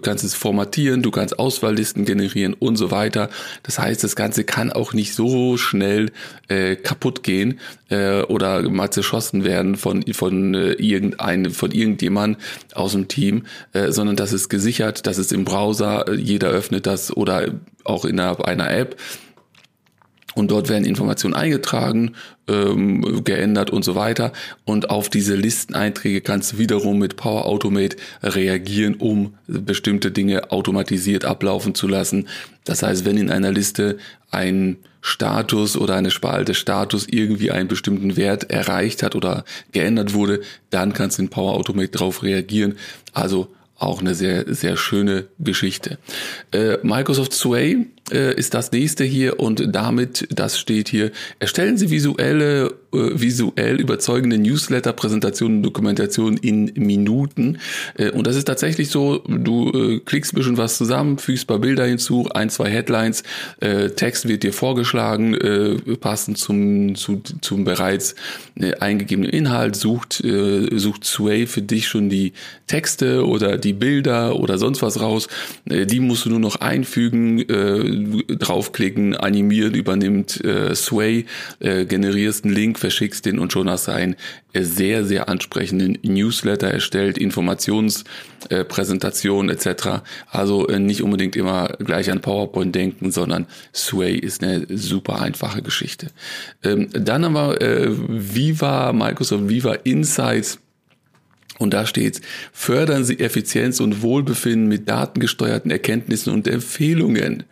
kannst 0.00 0.24
es 0.24 0.34
formatieren, 0.34 1.02
du 1.02 1.10
kannst 1.10 1.38
Auswahllisten 1.38 2.04
generieren 2.04 2.54
und 2.54 2.76
so 2.76 2.90
weiter. 2.90 3.30
Das 3.62 3.78
heißt, 3.78 4.02
das 4.02 4.16
Ganze 4.16 4.44
kann 4.44 4.72
auch 4.72 4.92
nicht 4.92 5.14
so 5.14 5.56
schnell 5.56 6.10
äh, 6.48 6.76
kaputt 6.76 7.22
gehen 7.22 7.60
äh, 7.88 8.22
oder 8.22 8.68
mal 8.68 8.90
zerschossen 8.90 9.44
werden 9.44 9.76
von, 9.76 10.02
von 10.12 10.54
äh, 10.54 10.72
irgendeinem, 10.72 11.52
von 11.52 11.70
irgendjemand 11.70 12.38
aus 12.74 12.92
dem 12.92 13.08
Team, 13.08 13.44
äh, 13.72 13.92
sondern 13.92 14.16
das 14.16 14.32
ist 14.32 14.48
gesichert, 14.48 15.06
das 15.06 15.18
ist 15.18 15.32
im 15.32 15.44
Browser, 15.44 16.08
äh, 16.08 16.14
jeder 16.14 16.48
öffnet 16.48 16.86
das 16.86 17.16
oder 17.16 17.52
auch 17.84 18.04
innerhalb 18.04 18.42
einer 18.42 18.70
App 18.70 18.96
und 20.34 20.50
dort 20.50 20.68
werden 20.68 20.84
Informationen 20.84 21.34
eingetragen, 21.34 22.12
ähm, 22.48 23.24
geändert 23.24 23.70
und 23.70 23.84
so 23.84 23.94
weiter. 23.94 24.32
Und 24.64 24.90
auf 24.90 25.08
diese 25.08 25.34
Listeneinträge 25.34 26.20
kannst 26.20 26.52
du 26.52 26.58
wiederum 26.58 26.98
mit 26.98 27.16
Power 27.16 27.46
Automate 27.46 27.96
reagieren, 28.22 28.94
um 28.94 29.34
bestimmte 29.46 30.10
Dinge 30.10 30.50
automatisiert 30.50 31.24
ablaufen 31.24 31.74
zu 31.74 31.88
lassen. 31.88 32.28
Das 32.64 32.82
heißt, 32.82 33.04
wenn 33.04 33.16
in 33.16 33.30
einer 33.30 33.52
Liste 33.52 33.98
ein 34.30 34.78
Status 35.00 35.76
oder 35.76 35.96
eine 35.96 36.12
Spalte 36.12 36.54
Status 36.54 37.06
irgendwie 37.08 37.50
einen 37.50 37.68
bestimmten 37.68 38.16
Wert 38.16 38.50
erreicht 38.50 39.02
hat 39.02 39.16
oder 39.16 39.44
geändert 39.72 40.14
wurde, 40.14 40.40
dann 40.70 40.92
kannst 40.92 41.18
du 41.18 41.22
in 41.22 41.28
Power 41.28 41.54
Automate 41.54 41.90
darauf 41.90 42.22
reagieren. 42.22 42.76
Also 43.12 43.48
auch 43.82 44.00
eine 44.00 44.14
sehr, 44.14 44.44
sehr 44.54 44.76
schöne 44.76 45.26
Geschichte. 45.40 45.98
Äh, 46.52 46.78
Microsoft 46.82 47.32
Sway 47.32 47.86
äh, 48.10 48.34
ist 48.34 48.54
das 48.54 48.72
nächste 48.72 49.04
hier 49.04 49.38
und 49.38 49.74
damit, 49.74 50.26
das 50.30 50.58
steht 50.58 50.88
hier, 50.88 51.12
erstellen 51.38 51.76
Sie 51.76 51.90
visuelle, 51.90 52.74
äh, 52.92 53.20
visuell 53.20 53.80
überzeugende 53.80 54.38
Newsletter, 54.38 54.92
Präsentationen, 54.92 55.62
Dokumentationen 55.62 56.36
in 56.38 56.72
Minuten. 56.74 57.58
Äh, 57.96 58.10
und 58.10 58.26
das 58.26 58.36
ist 58.36 58.46
tatsächlich 58.46 58.90
so, 58.90 59.18
du 59.18 59.70
äh, 59.70 60.00
klickst 60.00 60.32
ein 60.32 60.36
bisschen 60.36 60.56
was 60.56 60.78
zusammen, 60.78 61.18
fügst 61.18 61.46
paar 61.46 61.60
Bilder 61.60 61.86
hinzu, 61.86 62.28
ein, 62.34 62.50
zwei 62.50 62.70
Headlines, 62.70 63.22
äh, 63.60 63.90
Text 63.90 64.26
wird 64.28 64.42
dir 64.42 64.52
vorgeschlagen, 64.52 65.36
passend 66.00 66.38
zum, 66.38 66.94
zu, 66.94 67.22
zum 67.40 67.64
bereits 67.64 68.14
eingegebenen 68.80 69.30
Inhalt, 69.30 69.76
sucht, 69.76 70.22
sucht 70.72 71.04
Sway 71.04 71.46
für 71.46 71.62
dich 71.62 71.88
schon 71.88 72.08
die 72.08 72.32
Texte 72.66 73.26
oder 73.26 73.58
die 73.58 73.72
Bilder 73.72 74.36
oder 74.36 74.58
sonst 74.58 74.82
was 74.82 75.00
raus. 75.00 75.28
Die 75.66 76.00
musst 76.00 76.24
du 76.24 76.30
nur 76.30 76.40
noch 76.40 76.56
einfügen, 76.56 77.44
draufklicken, 78.28 79.16
animiert, 79.16 79.74
übernimmt 79.76 80.42
äh, 80.44 80.74
Sway, 80.74 81.26
äh, 81.60 81.84
generierst 81.84 82.44
einen 82.44 82.54
Link, 82.54 82.78
verschickst 82.78 83.26
den 83.26 83.38
und 83.38 83.52
schon 83.52 83.68
hast 83.70 83.86
du 83.88 83.92
einen 83.92 84.16
äh, 84.52 84.62
sehr, 84.62 85.04
sehr 85.04 85.28
ansprechenden 85.28 85.98
Newsletter 86.02 86.68
erstellt, 86.68 87.18
Informationspräsentation 87.18 89.48
äh, 89.48 89.52
etc. 89.52 90.02
Also 90.30 90.68
äh, 90.68 90.78
nicht 90.78 91.02
unbedingt 91.02 91.34
immer 91.36 91.68
gleich 91.78 92.10
an 92.10 92.20
PowerPoint 92.20 92.74
denken, 92.74 93.10
sondern 93.10 93.46
Sway 93.74 94.14
ist 94.14 94.42
eine 94.42 94.66
super 94.68 95.22
einfache 95.22 95.62
Geschichte. 95.62 96.08
Ähm, 96.62 96.88
dann 96.92 97.24
haben 97.24 97.34
wir 97.34 97.60
äh, 97.60 97.88
Viva, 97.90 98.92
Microsoft 98.92 99.48
Viva 99.48 99.72
Insights 99.84 100.58
und 101.62 101.72
da 101.72 101.86
steht, 101.86 102.20
fördern 102.52 103.04
Sie 103.04 103.20
Effizienz 103.20 103.80
und 103.80 104.02
Wohlbefinden 104.02 104.68
mit 104.68 104.88
datengesteuerten 104.88 105.70
Erkenntnissen 105.70 106.32
und 106.32 106.48
Empfehlungen. 106.48 107.44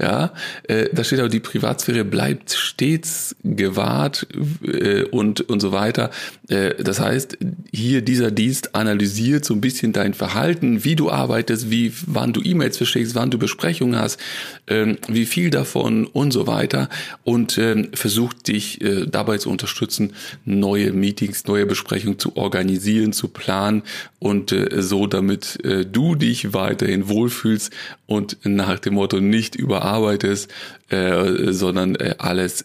Ja, 0.00 0.32
äh, 0.64 0.88
da 0.92 1.04
steht 1.04 1.20
auch, 1.20 1.28
die 1.28 1.40
Privatsphäre 1.40 2.04
bleibt 2.04 2.52
stets 2.52 3.36
gewahrt 3.44 4.26
äh, 4.64 5.02
und, 5.04 5.42
und 5.42 5.60
so 5.60 5.72
weiter. 5.72 6.10
Äh, 6.48 6.82
das 6.82 7.00
heißt, 7.00 7.38
hier 7.72 8.02
dieser 8.02 8.30
Dienst 8.30 8.74
analysiert 8.74 9.44
so 9.44 9.54
ein 9.54 9.60
bisschen 9.60 9.92
dein 9.92 10.14
Verhalten, 10.14 10.84
wie 10.84 10.96
du 10.96 11.10
arbeitest, 11.10 11.70
wie, 11.70 11.92
wann 12.06 12.32
du 12.32 12.40
E-Mails 12.42 12.78
verschickst, 12.78 13.14
wann 13.14 13.30
du 13.30 13.38
Besprechungen 13.38 14.00
hast, 14.00 14.18
äh, 14.66 14.96
wie 15.08 15.26
viel 15.26 15.50
davon 15.50 16.06
und 16.06 16.32
so 16.32 16.46
weiter 16.46 16.88
und 17.24 17.58
äh, 17.58 17.88
versucht 17.92 18.48
dich 18.48 18.80
äh, 18.80 19.06
dabei 19.06 19.38
zu 19.38 19.50
unterstützen, 19.50 20.14
neue 20.44 20.92
Meetings, 20.92 21.44
neue 21.46 21.66
Besprechungen 21.66 22.18
zu 22.18 22.36
organisieren, 22.36 23.12
zu 23.12 23.28
planen 23.28 23.57
Plan 23.58 23.82
und 24.20 24.52
äh, 24.52 24.80
so, 24.82 25.06
damit 25.06 25.64
äh, 25.64 25.84
du 25.84 26.14
dich 26.14 26.54
weiterhin 26.54 27.08
wohlfühlst 27.08 27.72
und 28.06 28.38
nach 28.44 28.78
dem 28.78 28.94
Motto 28.94 29.20
nicht 29.20 29.56
überarbeitest, 29.56 30.50
äh, 30.90 31.52
sondern 31.52 31.96
äh, 31.96 32.14
alles 32.18 32.64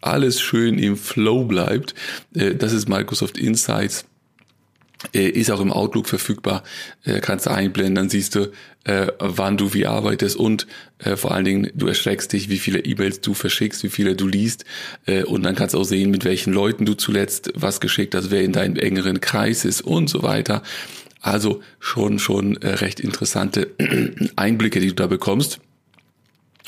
alles 0.00 0.40
schön 0.40 0.78
im 0.78 0.96
Flow 0.96 1.44
bleibt. 1.44 1.94
Äh, 2.34 2.54
das 2.54 2.72
ist 2.72 2.88
Microsoft 2.88 3.38
Insights 3.38 4.04
ist 5.12 5.50
auch 5.50 5.60
im 5.60 5.72
Outlook 5.72 6.08
verfügbar, 6.08 6.62
äh, 7.04 7.20
kannst 7.20 7.46
du 7.46 7.50
einblenden, 7.50 7.94
dann 7.94 8.08
siehst 8.08 8.34
du, 8.34 8.52
äh, 8.84 9.08
wann 9.18 9.56
du 9.56 9.74
wie 9.74 9.86
arbeitest 9.86 10.36
und 10.36 10.66
äh, 10.98 11.16
vor 11.16 11.32
allen 11.32 11.44
Dingen, 11.44 11.70
du 11.74 11.86
erschreckst 11.86 12.32
dich, 12.32 12.48
wie 12.48 12.58
viele 12.58 12.80
E-Mails 12.80 13.20
du 13.20 13.34
verschickst, 13.34 13.82
wie 13.82 13.88
viele 13.88 14.14
du 14.14 14.26
liest 14.26 14.64
äh, 15.06 15.24
und 15.24 15.42
dann 15.42 15.54
kannst 15.54 15.74
du 15.74 15.78
auch 15.78 15.84
sehen, 15.84 16.10
mit 16.10 16.24
welchen 16.24 16.52
Leuten 16.52 16.86
du 16.86 16.94
zuletzt 16.94 17.52
was 17.54 17.80
geschickt 17.80 18.14
hast, 18.14 18.30
wer 18.30 18.42
in 18.42 18.52
deinem 18.52 18.76
engeren 18.76 19.20
Kreis 19.20 19.64
ist 19.64 19.80
und 19.80 20.08
so 20.08 20.22
weiter. 20.22 20.62
Also 21.20 21.60
schon, 21.80 22.18
schon 22.18 22.56
äh, 22.62 22.68
recht 22.68 23.00
interessante 23.00 23.70
Einblicke, 24.36 24.80
die 24.80 24.88
du 24.88 24.94
da 24.94 25.06
bekommst. 25.08 25.60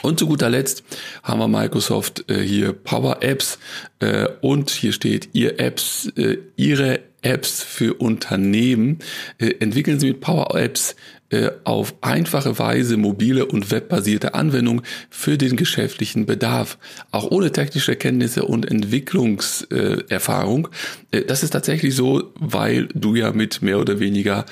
Und 0.03 0.19
zu 0.19 0.29
guter 0.29 0.49
Letzt 0.49 0.85
haben 1.25 1.41
wir 1.41 1.49
Microsoft 1.49 2.31
äh, 2.31 2.41
hier 2.41 2.73
Power 2.73 3.19
Apps 3.21 3.59
äh, 3.99 4.29
und 4.41 4.71
hier 4.71 4.93
steht 4.93 5.31
ihr 5.33 5.59
Apps, 5.59 6.13
äh, 6.17 6.39
ihre 6.57 7.01
Apps 7.23 7.63
für 7.63 7.95
Unternehmen. 7.95 9.01
Äh, 9.39 9.55
entwickeln 9.59 9.99
Sie 9.99 10.07
mit 10.09 10.21
Power 10.21 10.55
Apps 10.55 10.95
äh, 11.31 11.51
auf 11.65 11.95
einfache 12.01 12.59
Weise 12.61 12.97
mobile 12.97 13.47
und 13.47 13.73
webbasierte 13.73 14.35
Anwendungen 14.35 14.83
für 15.11 15.37
den 15.37 15.57
geschäftlichen 15.57 16.27
Bedarf. 16.27 16.79
Auch 17.11 17.31
ohne 17.33 17.51
technische 17.51 17.97
Kenntnisse 17.97 18.45
und 18.45 18.71
Entwicklungserfahrung. 18.71 20.69
Äh, 21.11 21.23
das 21.23 21.43
ist 21.43 21.51
tatsächlich 21.51 21.97
so, 21.97 22.33
weil 22.37 22.87
du 22.95 23.17
ja 23.17 23.33
mit 23.33 23.63
mehr 23.63 23.81
oder 23.81 23.99
weniger 23.99 24.47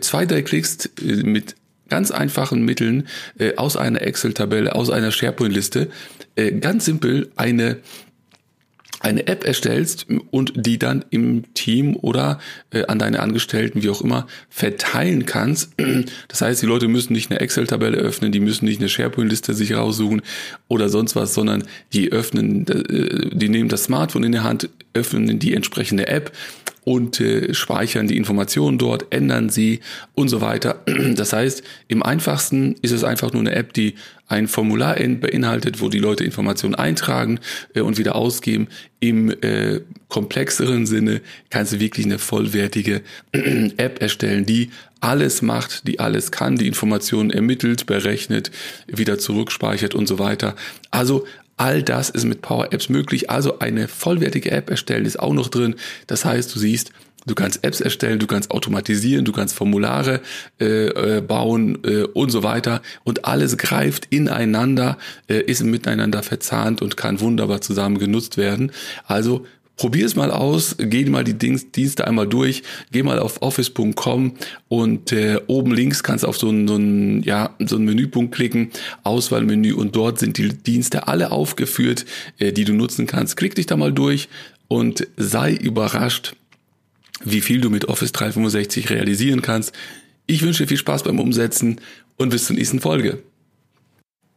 zwei, 0.00 0.26
drei 0.26 0.42
Klicks 0.42 0.90
mit 1.02 1.56
ganz 1.92 2.10
einfachen 2.10 2.64
Mitteln 2.64 3.06
äh, 3.38 3.56
aus 3.56 3.76
einer 3.76 4.00
Excel-Tabelle, 4.00 4.74
aus 4.74 4.88
einer 4.88 5.12
SharePoint-Liste 5.12 5.90
äh, 6.36 6.50
ganz 6.52 6.86
simpel 6.86 7.30
eine 7.36 7.76
eine 9.00 9.26
App 9.26 9.44
erstellst 9.44 10.06
und 10.30 10.52
die 10.54 10.78
dann 10.78 11.04
im 11.10 11.52
Team 11.54 11.96
oder 11.96 12.38
äh, 12.70 12.86
an 12.86 12.98
deine 12.98 13.20
Angestellten, 13.20 13.82
wie 13.82 13.90
auch 13.90 14.00
immer, 14.00 14.26
verteilen 14.48 15.26
kannst. 15.26 15.72
Das 16.28 16.40
heißt, 16.40 16.62
die 16.62 16.66
Leute 16.66 16.88
müssen 16.88 17.12
nicht 17.12 17.30
eine 17.30 17.40
Excel-Tabelle 17.40 17.98
öffnen, 17.98 18.32
die 18.32 18.40
müssen 18.40 18.64
nicht 18.64 18.80
eine 18.80 18.88
SharePoint-Liste 18.88 19.54
sich 19.54 19.74
raussuchen 19.74 20.22
oder 20.68 20.88
sonst 20.88 21.16
was, 21.16 21.34
sondern 21.34 21.64
die 21.92 22.12
öffnen, 22.12 22.66
äh, 22.68 23.36
die 23.36 23.48
nehmen 23.48 23.68
das 23.68 23.84
Smartphone 23.84 24.24
in 24.24 24.32
der 24.32 24.44
Hand, 24.44 24.70
öffnen 24.94 25.38
die 25.38 25.54
entsprechende 25.54 26.06
App 26.06 26.32
und 26.84 27.20
äh, 27.20 27.54
speichern 27.54 28.08
die 28.08 28.16
Informationen 28.16 28.78
dort, 28.78 29.06
ändern 29.10 29.48
sie 29.50 29.80
und 30.14 30.28
so 30.28 30.40
weiter. 30.40 30.82
Das 31.12 31.32
heißt, 31.32 31.62
im 31.88 32.02
einfachsten 32.02 32.76
ist 32.80 32.92
es 32.92 33.04
einfach 33.04 33.32
nur 33.32 33.40
eine 33.40 33.54
App, 33.54 33.72
die 33.72 33.94
ein 34.28 34.48
Formular 34.48 34.96
beinhaltet, 34.96 35.80
wo 35.80 35.88
die 35.88 35.98
Leute 35.98 36.24
Informationen 36.24 36.74
eintragen 36.74 37.38
äh, 37.74 37.80
und 37.80 37.98
wieder 37.98 38.16
ausgeben. 38.16 38.68
Im 38.98 39.30
äh, 39.30 39.80
komplexeren 40.08 40.86
Sinne 40.86 41.20
kannst 41.50 41.72
du 41.72 41.80
wirklich 41.80 42.06
eine 42.06 42.18
vollwertige 42.18 43.02
App 43.32 44.00
erstellen, 44.00 44.46
die 44.46 44.70
alles 45.00 45.42
macht, 45.42 45.86
die 45.88 45.98
alles 45.98 46.30
kann, 46.30 46.56
die 46.56 46.68
Informationen 46.68 47.30
ermittelt, 47.30 47.86
berechnet, 47.86 48.50
wieder 48.86 49.18
zurückspeichert 49.18 49.94
und 49.94 50.06
so 50.06 50.18
weiter. 50.18 50.54
Also 50.90 51.26
All 51.62 51.80
das 51.80 52.10
ist 52.10 52.24
mit 52.24 52.42
Power 52.42 52.72
Apps 52.72 52.88
möglich. 52.88 53.30
Also 53.30 53.60
eine 53.60 53.86
vollwertige 53.86 54.50
App 54.50 54.68
erstellen 54.68 55.04
ist 55.04 55.20
auch 55.20 55.32
noch 55.32 55.46
drin. 55.46 55.76
Das 56.08 56.24
heißt, 56.24 56.52
du 56.52 56.58
siehst, 56.58 56.90
Du 57.24 57.36
kannst 57.36 57.62
Apps 57.62 57.80
erstellen, 57.80 58.18
du 58.18 58.26
kannst 58.26 58.50
automatisieren, 58.50 59.24
du 59.24 59.30
kannst 59.30 59.54
Formulare 59.54 60.22
äh, 60.60 61.18
äh, 61.18 61.20
bauen 61.20 61.78
äh, 61.84 62.02
und 62.02 62.30
so 62.30 62.42
weiter. 62.42 62.82
Und 63.04 63.26
alles 63.26 63.56
greift 63.58 64.08
ineinander, 64.10 64.98
äh, 65.28 65.38
ist 65.38 65.62
miteinander 65.62 66.24
verzahnt 66.24 66.82
und 66.82 66.96
kann 66.96 67.20
wunderbar 67.20 67.60
zusammen 67.60 67.98
genutzt 67.98 68.38
werden. 68.38 68.72
Also 69.06 69.46
Probier 69.76 70.04
es 70.06 70.16
mal 70.16 70.30
aus, 70.30 70.76
geh 70.78 71.04
mal 71.06 71.24
die 71.24 71.36
Dienste 71.36 72.06
einmal 72.06 72.28
durch, 72.28 72.62
geh 72.92 73.02
mal 73.02 73.18
auf 73.18 73.40
office.com 73.40 74.34
und 74.68 75.12
äh, 75.12 75.40
oben 75.46 75.72
links 75.72 76.02
kannst 76.02 76.24
du 76.24 76.28
auf 76.28 76.36
so 76.36 76.48
einen, 76.48 76.68
so 76.68 76.74
einen, 76.74 77.22
ja, 77.22 77.56
so 77.58 77.76
einen 77.76 77.86
Menüpunkt 77.86 78.34
klicken, 78.34 78.70
Auswahlmenü 79.02 79.72
und 79.72 79.96
dort 79.96 80.18
sind 80.18 80.36
die 80.36 80.50
Dienste 80.50 81.08
alle 81.08 81.32
aufgeführt, 81.32 82.04
äh, 82.38 82.52
die 82.52 82.64
du 82.64 82.74
nutzen 82.74 83.06
kannst. 83.06 83.36
Klick 83.36 83.54
dich 83.54 83.66
da 83.66 83.76
mal 83.76 83.92
durch 83.92 84.28
und 84.68 85.06
sei 85.16 85.54
überrascht, 85.54 86.36
wie 87.24 87.40
viel 87.40 87.60
du 87.60 87.70
mit 87.70 87.86
Office 87.86 88.12
365 88.12 88.90
realisieren 88.90 89.40
kannst. 89.40 89.72
Ich 90.26 90.42
wünsche 90.42 90.64
dir 90.64 90.68
viel 90.68 90.76
Spaß 90.76 91.02
beim 91.02 91.18
Umsetzen 91.18 91.80
und 92.18 92.28
bis 92.28 92.44
zur 92.44 92.56
nächsten 92.56 92.80
Folge. 92.80 93.22